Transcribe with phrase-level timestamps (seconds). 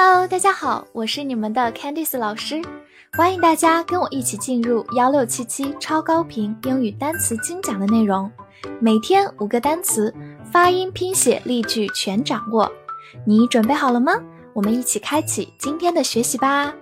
[0.00, 2.62] Hello，大家好，我是你们的 Candice 老师，
[3.14, 8.30] 欢迎大家跟我一起进入幺六七七超高频英语单词精讲的内容，
[8.80, 10.14] 每天五个单词，
[10.52, 12.70] 发音、拼写、例句全掌握，
[13.26, 14.12] 你准备好了吗？
[14.52, 16.72] 我们一起开启今天的学习吧。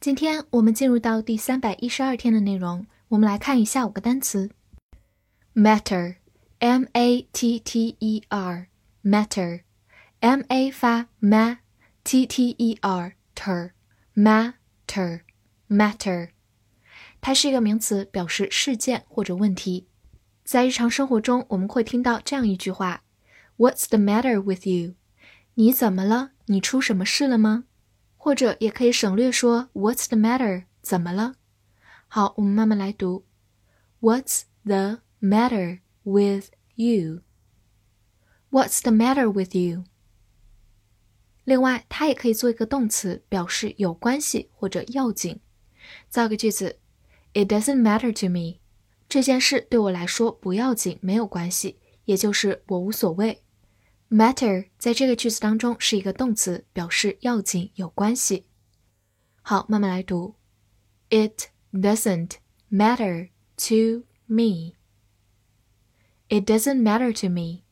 [0.00, 4.48] 今天我们进入到第三百一十二天的内容，我们来看一下五个单词
[5.54, 9.60] ：matter，m a t t e r，matter。
[10.20, 15.22] M a 发 ma，t t e r ter，matter
[15.66, 16.28] matter，
[17.22, 19.88] 它是一个名词，表示事件或者问题。
[20.44, 23.02] 在日常生活中，我们会听到这样一句话
[23.56, 24.94] ：What's the matter with you？
[25.54, 26.32] 你怎么了？
[26.46, 27.64] 你出什么事了吗？
[28.18, 30.64] 或者也可以省略说 What's the matter？
[30.82, 31.36] 怎么了？
[32.08, 33.24] 好，我们慢慢来读。
[34.00, 37.22] What's the matter with you？What's
[38.82, 39.84] the matter with you？
[41.50, 45.40] 另外，它也可以做一个动词，表示有关系或者要紧。
[46.08, 46.78] 造个句子
[47.32, 48.60] ：It doesn't matter to me。
[49.08, 53.42] 这件事对我来说不要紧，没有关系，也就是我无所谓。
[54.08, 58.46] Matter 在这个句子当中是一个动词，表示要紧、有关系。
[59.42, 60.36] 好，慢慢来读
[61.08, 62.34] ：It doesn't
[62.70, 64.76] matter to me.
[66.28, 67.64] It doesn't matter to me.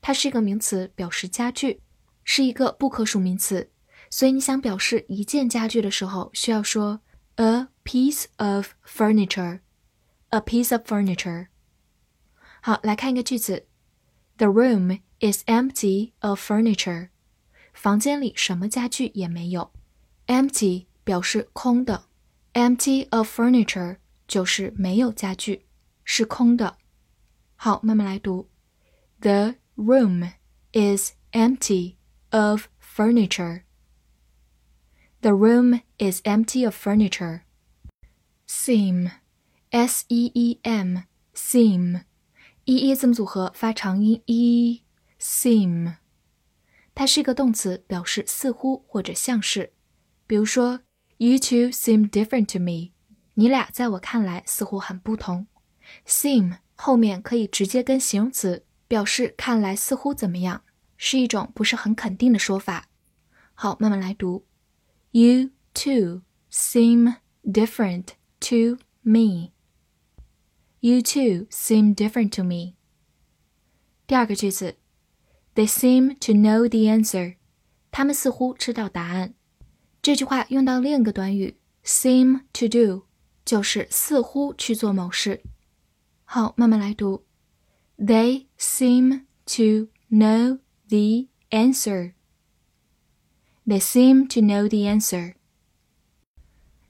[0.00, 1.80] 它是一个名词，表示家具，
[2.24, 3.70] 是一个不可数名词。
[4.09, 7.01] 所以你想表示一件家具的时候，需要说
[7.35, 11.47] a piece of furniture，a piece of furniture。
[12.61, 13.67] 好，来看一个句子：
[14.37, 17.09] The room is empty of furniture。
[17.73, 19.71] 房间里什么家具也没有。
[20.27, 22.05] Empty 表示空的，
[22.53, 23.97] empty of furniture
[24.27, 25.65] 就是没有家具，
[26.03, 26.77] 是空的。
[27.55, 28.49] 好，慢慢来读：
[29.19, 30.31] The room
[30.71, 31.97] is empty
[32.29, 33.63] of furniture。
[35.22, 37.42] The room is empty of furniture.
[38.48, 39.10] Seem,
[39.70, 41.02] S-E-E-M,
[41.34, 42.04] seem,
[42.64, 44.82] E-E 字母组合发长音 e。
[45.20, 45.96] Seem，
[46.94, 49.74] 它是一个动词，表示似乎或者像是。
[50.26, 50.80] 比如说
[51.18, 52.92] ，You two seem different to me。
[53.34, 55.46] 你俩在我看来似乎很不同。
[56.06, 60.62] Seem 后面可以直接跟形容词，表示看来似乎怎么样，
[60.96, 62.86] 是一种不是很肯定的说法。
[63.52, 64.46] 好，慢慢来读。
[65.11, 69.51] You too seem different to me.
[70.79, 72.75] You too seem different to me.
[74.07, 74.75] 第二个句子，
[75.55, 77.37] They seem to know the answer.
[77.91, 79.33] 他们似乎知道答案。
[80.01, 83.07] 这句话用到另一个短语 seem to do，
[83.43, 85.41] 就是似乎去做某事。
[86.25, 87.25] 好，慢慢来读。
[87.97, 90.59] They seem to know
[90.89, 92.13] the answer.
[93.67, 95.33] They seem to know the answer.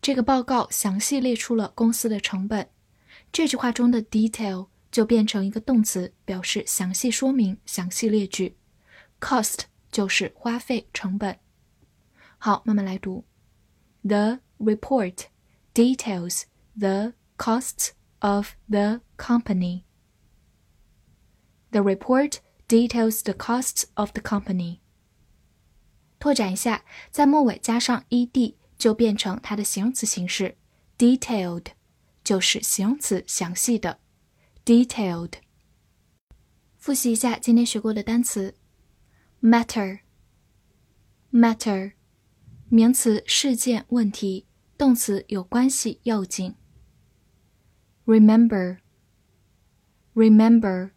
[0.00, 2.70] 这个报告详细列出了公司的成本。
[3.36, 8.56] 这句话中的 detail 就变成一个动词，表示详细说明、详细列举。
[9.20, 9.60] cost
[9.90, 11.38] 就是花费、成本。
[12.38, 13.24] 好，慢慢来读。
[14.02, 15.26] The report
[15.74, 16.42] details
[16.76, 19.82] the costs of the company.
[21.70, 22.38] The report
[22.68, 24.80] details the costs of the company.
[26.18, 30.56] 拓展一下，在末尾加上 ed 就变成它的形容词形式，
[30.98, 31.66] detailed
[32.27, 34.01] 就是形容词，详细的。
[34.65, 35.35] detailed。
[36.75, 38.53] 复习一下今天学过的单词
[39.41, 41.93] ：matter，matter，
[42.67, 44.45] 名词，事件、问题；
[44.77, 46.55] 动词，有关系、要紧。
[48.05, 50.91] remember，remember，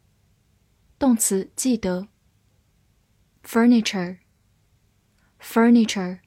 [0.99, 2.09] 动词，记得。
[3.45, 6.19] furniture，furniture，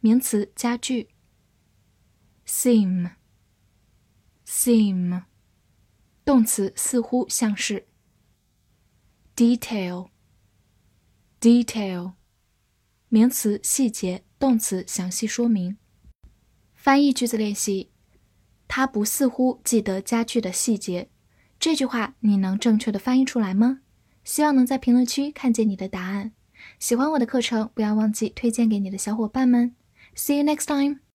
[0.00, 1.10] 名词，家具。
[2.44, 3.12] seem
[4.58, 5.22] seem，。
[6.24, 7.86] 动词似乎像是。
[9.36, 12.14] detail，detail，
[13.08, 15.78] 名词细节，动词详细说明。
[16.74, 17.92] 翻译句子练习：
[18.66, 21.08] 他不似乎记得家具的细节。
[21.60, 23.82] 这句话你能正确的翻译出来吗？
[24.24, 26.32] 希望能在评论区看见你的答案。
[26.80, 29.76] 喜欢我的课程，不要忘记推荐给你的小伙伴们。
[30.16, 31.07] See you next time.